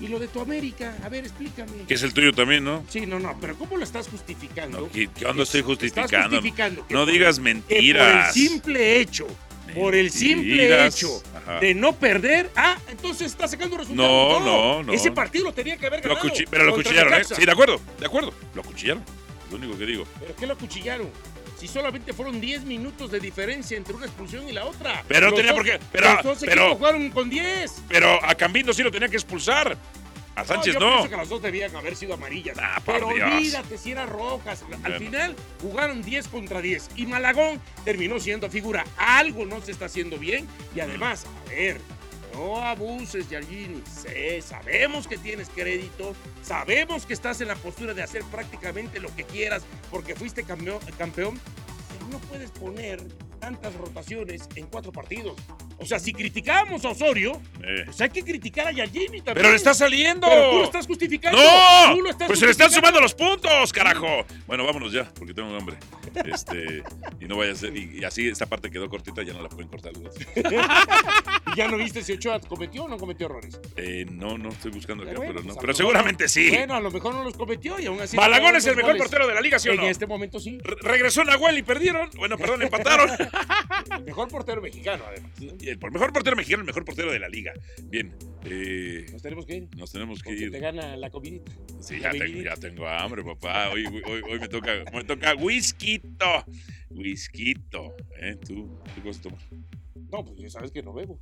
Y 0.00 0.08
lo 0.08 0.18
de 0.18 0.26
tu 0.28 0.40
América, 0.40 0.96
a 1.04 1.08
ver, 1.08 1.24
explícame. 1.24 1.72
Que 1.86 1.94
es 1.94 2.02
el 2.02 2.12
tuyo 2.12 2.32
también, 2.32 2.64
¿no? 2.64 2.84
Sí, 2.88 3.06
no, 3.06 3.18
no, 3.20 3.36
pero 3.40 3.56
¿cómo 3.56 3.76
lo 3.76 3.84
estás 3.84 4.08
justificando? 4.08 4.80
No, 4.80 4.90
¿qué- 4.90 5.08
qué 5.16 5.24
onda 5.24 5.44
estoy 5.44 5.60
Estás 5.60 6.10
justificando? 6.10 6.84
No 6.90 7.06
digas 7.06 7.38
mentiras. 7.38 8.04
por 8.04 8.26
el 8.26 8.32
simple 8.32 9.00
hecho, 9.00 9.26
por 9.74 9.94
el 9.94 10.10
simple 10.10 10.86
hecho 10.86 11.22
Ajá. 11.36 11.60
de 11.60 11.74
no 11.74 11.94
perder, 11.94 12.50
ah, 12.56 12.76
entonces 12.88 13.28
está 13.28 13.46
sacando 13.46 13.76
resultados. 13.78 14.10
No, 14.10 14.40
no, 14.40 14.82
no. 14.82 14.92
Ese 14.92 15.12
partido 15.12 15.44
lo 15.44 15.54
tenía 15.54 15.76
que 15.76 15.86
haber 15.86 16.04
Lo 16.04 16.14
ganado. 16.16 16.28
cuchi- 16.28 16.46
pero 16.50 16.64
lo 16.64 16.74
cuchillaron, 16.74 17.14
¿eh? 17.14 17.22
Sí, 17.24 17.44
de 17.44 17.52
acuerdo, 17.52 17.80
de 18.00 18.06
acuerdo. 18.06 18.34
Lo 18.54 18.62
cuchillaron. 18.62 19.02
Lo 19.50 19.58
único 19.58 19.78
que 19.78 19.86
digo. 19.86 20.04
¿Pero 20.18 20.34
qué 20.34 20.46
lo 20.48 20.58
cuchillaron? 20.58 21.08
Si 21.58 21.68
solamente 21.68 22.12
fueron 22.12 22.40
10 22.40 22.64
minutos 22.64 23.10
de 23.10 23.20
diferencia 23.20 23.76
entre 23.76 23.94
una 23.94 24.06
expulsión 24.06 24.48
y 24.48 24.52
la 24.52 24.64
otra. 24.66 25.02
Pero 25.08 25.30
no 25.30 25.36
tenía 25.36 25.52
dos- 25.52 25.60
por 25.60 25.66
qué- 25.66 25.80
pero- 25.92 26.14
los 26.14 26.22
dos 26.24 26.38
pero- 26.40 26.62
equipos 26.62 26.78
jugaron 26.78 27.10
con 27.10 27.30
10. 27.30 27.82
Pero 27.88 28.18
a 28.24 28.34
Cambindo 28.34 28.72
sí 28.72 28.82
lo 28.82 28.90
tenía 28.90 29.08
que 29.08 29.16
expulsar. 29.16 29.76
A 30.36 30.44
Sánchez 30.44 30.74
yo 30.74 30.80
no. 30.80 30.88
pienso 30.94 31.10
que 31.10 31.16
las 31.16 31.28
dos 31.28 31.40
debían 31.42 31.76
haber 31.76 31.94
sido 31.94 32.14
amarillas. 32.14 32.56
Ah, 32.60 32.82
pero 32.84 33.08
Dios. 33.14 33.32
olvídate 33.34 33.78
si 33.78 33.92
eran 33.92 34.08
rojas. 34.08 34.62
Al 34.68 34.80
Bueno. 34.80 34.98
final 34.98 35.36
jugaron 35.62 36.02
10 36.02 36.26
contra 36.26 36.60
10. 36.60 36.88
Y 36.96 37.06
Malagón 37.06 37.60
terminó 37.84 38.18
siendo 38.18 38.50
figura. 38.50 38.84
Algo 38.96 39.46
no 39.46 39.60
se 39.62 39.70
está 39.70 39.84
haciendo 39.84 40.18
bien. 40.18 40.48
Y 40.74 40.80
además, 40.80 41.24
a 41.46 41.50
ver, 41.50 41.80
no 42.34 42.56
abuses, 42.56 43.28
Yargini. 43.28 43.82
Sí, 43.86 44.42
sabemos 44.42 45.06
que 45.06 45.16
tienes 45.16 45.48
crédito. 45.48 46.14
Sabemos 46.42 47.06
que 47.06 47.14
estás 47.14 47.40
en 47.40 47.48
la 47.48 47.56
postura 47.56 47.94
de 47.94 48.02
hacer 48.02 48.22
prácticamente 48.24 49.00
lo 49.00 49.14
que 49.14 49.24
quieras 49.24 49.62
porque 49.90 50.14
fuiste 50.14 50.44
campeón. 50.44 50.78
campeón 50.98 51.40
pero 51.88 52.06
no 52.10 52.18
puedes 52.26 52.50
poner 52.50 53.00
tantas 53.38 53.74
rotaciones 53.74 54.48
en 54.56 54.66
cuatro 54.66 54.92
partidos. 54.92 55.34
O 55.78 55.84
sea, 55.86 55.98
si 55.98 56.12
criticábamos 56.12 56.84
a 56.84 56.90
Osorio, 56.90 57.40
Eh. 57.62 57.82
pues 57.86 58.00
hay 58.00 58.10
que 58.10 58.22
criticar 58.22 58.68
a 58.68 58.72
Yargini 58.72 59.18
también. 59.20 59.34
Pero 59.34 59.50
le 59.50 59.56
está 59.56 59.74
saliendo. 59.74 60.26
Pero 60.28 60.50
tú 60.50 60.58
lo 60.58 60.64
estás 60.64 60.86
justificando. 60.86 61.38
¡No! 61.38 61.94
Tú 61.94 62.00
lo 62.02 62.10
estás 62.10 62.26
Pues 62.28 62.38
se 62.38 62.44
le 62.46 62.52
están 62.52 62.70
sumando 62.70 63.00
los 63.00 63.14
puntos, 63.14 63.72
carajo. 63.72 64.24
Bueno, 64.46 64.64
vámonos 64.64 64.92
ya, 64.92 65.10
porque 65.14 65.34
tengo 65.34 65.54
hambre. 65.56 65.76
Este, 66.26 66.82
y 67.20 67.24
no 67.26 67.36
vaya 67.36 67.52
a 67.52 67.56
ser. 67.56 67.76
Y, 67.76 67.98
y 68.00 68.04
así 68.04 68.28
esta 68.28 68.46
parte 68.46 68.70
quedó 68.70 68.88
cortita, 68.88 69.22
ya 69.22 69.32
no 69.32 69.42
la 69.42 69.48
pueden 69.48 69.68
cortar. 69.68 69.92
¿Y 70.36 71.56
ya 71.56 71.68
no 71.68 71.76
viste 71.76 72.02
si 72.02 72.12
Ochoa 72.12 72.40
cometió 72.40 72.84
o 72.84 72.88
no 72.88 72.96
cometió 72.96 73.26
errores? 73.26 73.60
Eh, 73.76 74.06
no, 74.10 74.38
no 74.38 74.50
estoy 74.50 74.70
buscando 74.70 75.02
acá, 75.04 75.12
Bueno, 75.16 75.32
pero 75.32 75.40
no. 75.40 75.46
pues, 75.46 75.56
a 75.56 75.60
pero 75.60 75.74
seguramente 75.74 76.24
no. 76.24 76.28
sí. 76.28 76.50
Bueno, 76.50 76.74
a 76.74 76.80
lo 76.80 76.90
mejor 76.90 77.14
no 77.14 77.24
los 77.24 77.36
cometió 77.36 77.78
y 77.80 77.86
aún 77.86 78.00
así. 78.00 78.16
Malagón 78.16 78.42
marcaron 78.42 78.56
es 78.58 78.66
el 78.66 78.76
mejor 78.76 78.92
goles. 78.92 79.02
portero 79.02 79.26
de 79.26 79.34
la 79.34 79.40
liga, 79.40 79.58
¿sí 79.58 79.68
o 79.68 79.72
En 79.72 79.78
no? 79.80 79.86
este 79.88 80.06
momento 80.06 80.38
sí. 80.40 80.58
Re- 80.62 80.76
regresó 80.82 81.24
Nahuel 81.24 81.58
y 81.58 81.62
perdieron. 81.62 82.10
Bueno, 82.16 82.38
perdón, 82.38 82.62
empataron. 82.62 83.10
El 83.98 84.04
mejor 84.04 84.28
portero 84.28 84.60
mexicano, 84.62 85.04
además. 85.06 85.30
Y 85.60 85.68
el 85.68 85.78
mejor 85.78 86.12
portero 86.12 86.36
mexicano, 86.36 86.62
el 86.62 86.66
mejor 86.66 86.84
portero 86.84 87.12
de 87.12 87.18
la 87.18 87.28
liga. 87.28 87.52
Bien. 87.84 88.14
eh, 88.44 89.06
Nos 89.12 89.22
tenemos 89.22 89.46
que 89.46 89.56
ir. 89.56 89.68
nos 89.76 89.92
tenemos 89.92 90.22
que 90.22 90.30
Porque 90.30 90.44
ir. 90.44 90.50
te 90.50 90.58
gana 90.60 90.96
la 90.96 91.10
comidita. 91.10 91.52
Sí, 91.80 91.98
la 91.98 92.12
ya, 92.12 92.18
tengo, 92.24 92.42
ya 92.42 92.56
tengo 92.56 92.88
hambre, 92.88 93.22
papá. 93.24 93.70
Hoy, 93.70 93.84
hoy, 93.86 94.22
hoy- 94.30 94.40
me 94.40 94.48
toca, 94.48 94.72
me 94.92 95.04
toca 95.04 95.34
whiskito. 95.34 96.44
Whiskito. 96.90 97.94
¿Eh? 98.20 98.36
¿Tú, 98.46 98.80
¿Tú 98.94 99.02
qué 99.02 99.08
vas 99.08 99.18
a 99.18 99.22
tomar? 99.22 99.38
No, 100.10 100.24
pues 100.24 100.38
ya 100.38 100.50
sabes 100.50 100.70
que 100.70 100.82
no 100.82 100.92
bebo. 100.92 101.20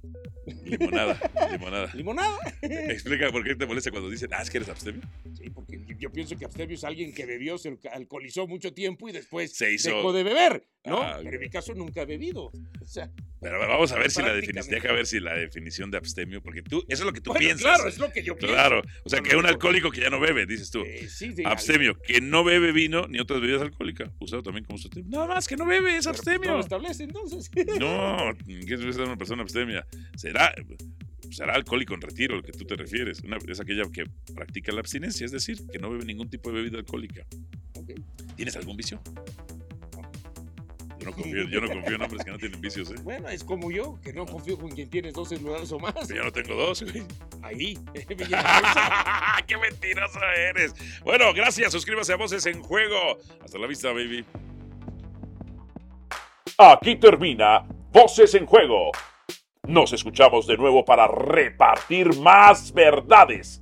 Limonada, 0.64 1.18
limonada. 1.52 1.90
Limonada. 1.94 2.36
Explica 2.60 3.30
por 3.30 3.42
qué 3.44 3.54
te 3.54 3.64
molesta 3.66 3.90
cuando 3.90 4.10
dicen, 4.10 4.30
ah, 4.34 4.42
es 4.42 4.50
que 4.50 4.58
eres 4.58 4.68
abstemio. 4.68 5.02
Sí, 5.34 5.48
porque 5.50 5.80
yo- 5.86 5.96
yo 5.98 6.12
pienso 6.12 6.36
que 6.36 6.44
abstemio 6.44 6.74
es 6.74 6.84
alguien 6.84 7.14
que 7.14 7.24
bebió, 7.24 7.56
se 7.58 7.78
alcoholizó 7.92 8.46
mucho 8.46 8.74
tiempo 8.74 9.08
y 9.08 9.12
después 9.12 9.52
Se 9.52 9.72
hizo- 9.72 9.88
dejó 9.96 10.12
de 10.12 10.24
beber, 10.24 10.66
¿no? 10.84 11.00
Ah, 11.02 11.18
Pero 11.22 11.36
en 11.36 11.40
mi 11.40 11.48
caso 11.48 11.74
nunca 11.74 12.02
he 12.02 12.06
bebido. 12.06 12.46
O 12.80 12.86
sea, 12.86 13.08
Pero 13.40 13.58
vamos 13.60 13.92
a 13.92 13.98
ver 13.98 14.10
si 14.10 14.20
la 14.20 14.34
definición, 14.34 14.74
deja 14.74 14.92
ver 14.92 15.06
si 15.06 15.20
la 15.20 15.34
definición 15.34 15.90
de 15.90 15.98
abstemio, 15.98 16.42
porque 16.42 16.62
tú, 16.62 16.78
eso 16.88 17.02
es 17.02 17.06
lo 17.06 17.12
que 17.12 17.20
tú 17.20 17.30
bueno, 17.30 17.40
piensas. 17.46 17.62
claro, 17.76 17.88
es 17.88 17.98
lo 17.98 18.10
que 18.10 18.22
yo 18.24 18.36
pienso. 18.36 18.54
Claro, 18.54 18.82
o 19.04 19.08
sea, 19.08 19.20
No, 19.20 19.24
que 19.24 19.32
no, 19.34 19.38
un 19.38 19.46
alcohólico 19.46 19.90
que 19.90 20.00
ya 20.00 20.10
no 20.10 20.18
bebe, 20.18 20.44
dices 20.46 20.70
tú. 20.70 20.80
Eh, 20.82 21.06
sí, 21.08 21.32
sí, 21.34 21.42
Abstemio, 21.44 21.96
que 22.00 22.20
no 22.20 22.42
bebe 22.42 22.72
vino 22.72 23.06
ni 23.06 23.20
otras 23.20 23.40
bebidas 23.40 23.62
alcohólicas, 23.62 24.10
usado 24.18 24.42
también 24.42 24.64
como 24.64 24.78
sustantivo. 24.78 25.14
Nada 25.16 25.28
más 25.34 25.46
que 25.46 25.56
no 25.56 25.66
bebe, 25.66 25.96
es 25.96 26.06
pues, 26.06 26.18
abstemio. 26.18 26.50
No 26.50 26.56
lo 26.56 26.62
establece 26.62 27.04
entonces. 27.04 27.50
No, 27.78 28.32
¿qué 28.46 28.74
es 28.74 28.96
una 28.96 29.16
persona 29.16 29.42
abstemia? 29.42 29.86
Será, 30.16 30.52
será 31.30 31.54
alcohólico 31.54 31.94
en 31.94 32.00
retiro, 32.00 32.36
lo 32.36 32.42
que 32.42 32.52
tú 32.52 32.64
te 32.64 32.74
refieres. 32.74 33.20
Una- 33.20 33.38
es 33.46 33.60
aquella 33.60 33.84
que 33.92 34.04
practica 34.34 34.72
la 34.72 34.80
abstinencia, 34.80 35.24
es 35.24 35.32
decir, 35.32 35.58
que 35.72 35.78
no 35.78 35.90
bebe 35.90 36.04
ningún 36.04 36.28
tipo 36.28 36.50
de 36.50 36.56
bebida 36.56 36.78
alcohólica. 36.78 37.24
¿Tienes 38.36 38.56
algún 38.56 38.76
vicio? 38.76 39.00
Yo 41.02 41.10
no 41.10 41.16
confío, 41.16 41.48
yo 41.48 41.60
no 41.60 41.68
confío 41.68 41.96
en 41.96 42.02
hombres 42.02 42.24
que 42.24 42.30
no 42.30 42.38
tienen 42.38 42.60
vicios, 42.60 42.90
¿eh? 42.92 42.94
Bueno, 43.02 43.28
es 43.28 43.42
como 43.42 43.72
yo, 43.72 43.98
que 44.00 44.12
no 44.12 44.24
confío 44.24 44.56
con 44.56 44.70
quien 44.70 44.88
tienes 44.88 45.14
dos 45.14 45.30
celulares 45.30 45.72
o 45.72 45.80
más. 45.80 45.94
Pero 45.94 46.14
yo 46.14 46.24
no 46.24 46.32
tengo 46.32 46.54
dos, 46.54 46.82
güey. 46.82 47.02
Ahí. 47.42 47.78
¡Qué 49.46 49.56
mentiroso 49.58 50.20
eres! 50.36 50.74
Bueno, 51.02 51.32
gracias. 51.34 51.72
Suscríbase 51.72 52.12
a 52.12 52.16
Voces 52.16 52.46
en 52.46 52.62
Juego. 52.62 53.18
Hasta 53.44 53.58
la 53.58 53.66
vista, 53.66 53.88
baby. 53.88 54.24
Aquí 56.58 56.94
termina 56.96 57.64
Voces 57.90 58.34
en 58.34 58.46
Juego. 58.46 58.92
Nos 59.66 59.92
escuchamos 59.92 60.46
de 60.46 60.56
nuevo 60.56 60.84
para 60.84 61.08
repartir 61.08 62.16
más 62.18 62.72
verdades 62.72 63.60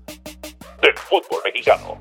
del 0.82 0.96
fútbol 0.96 1.40
mexicano. 1.44 1.98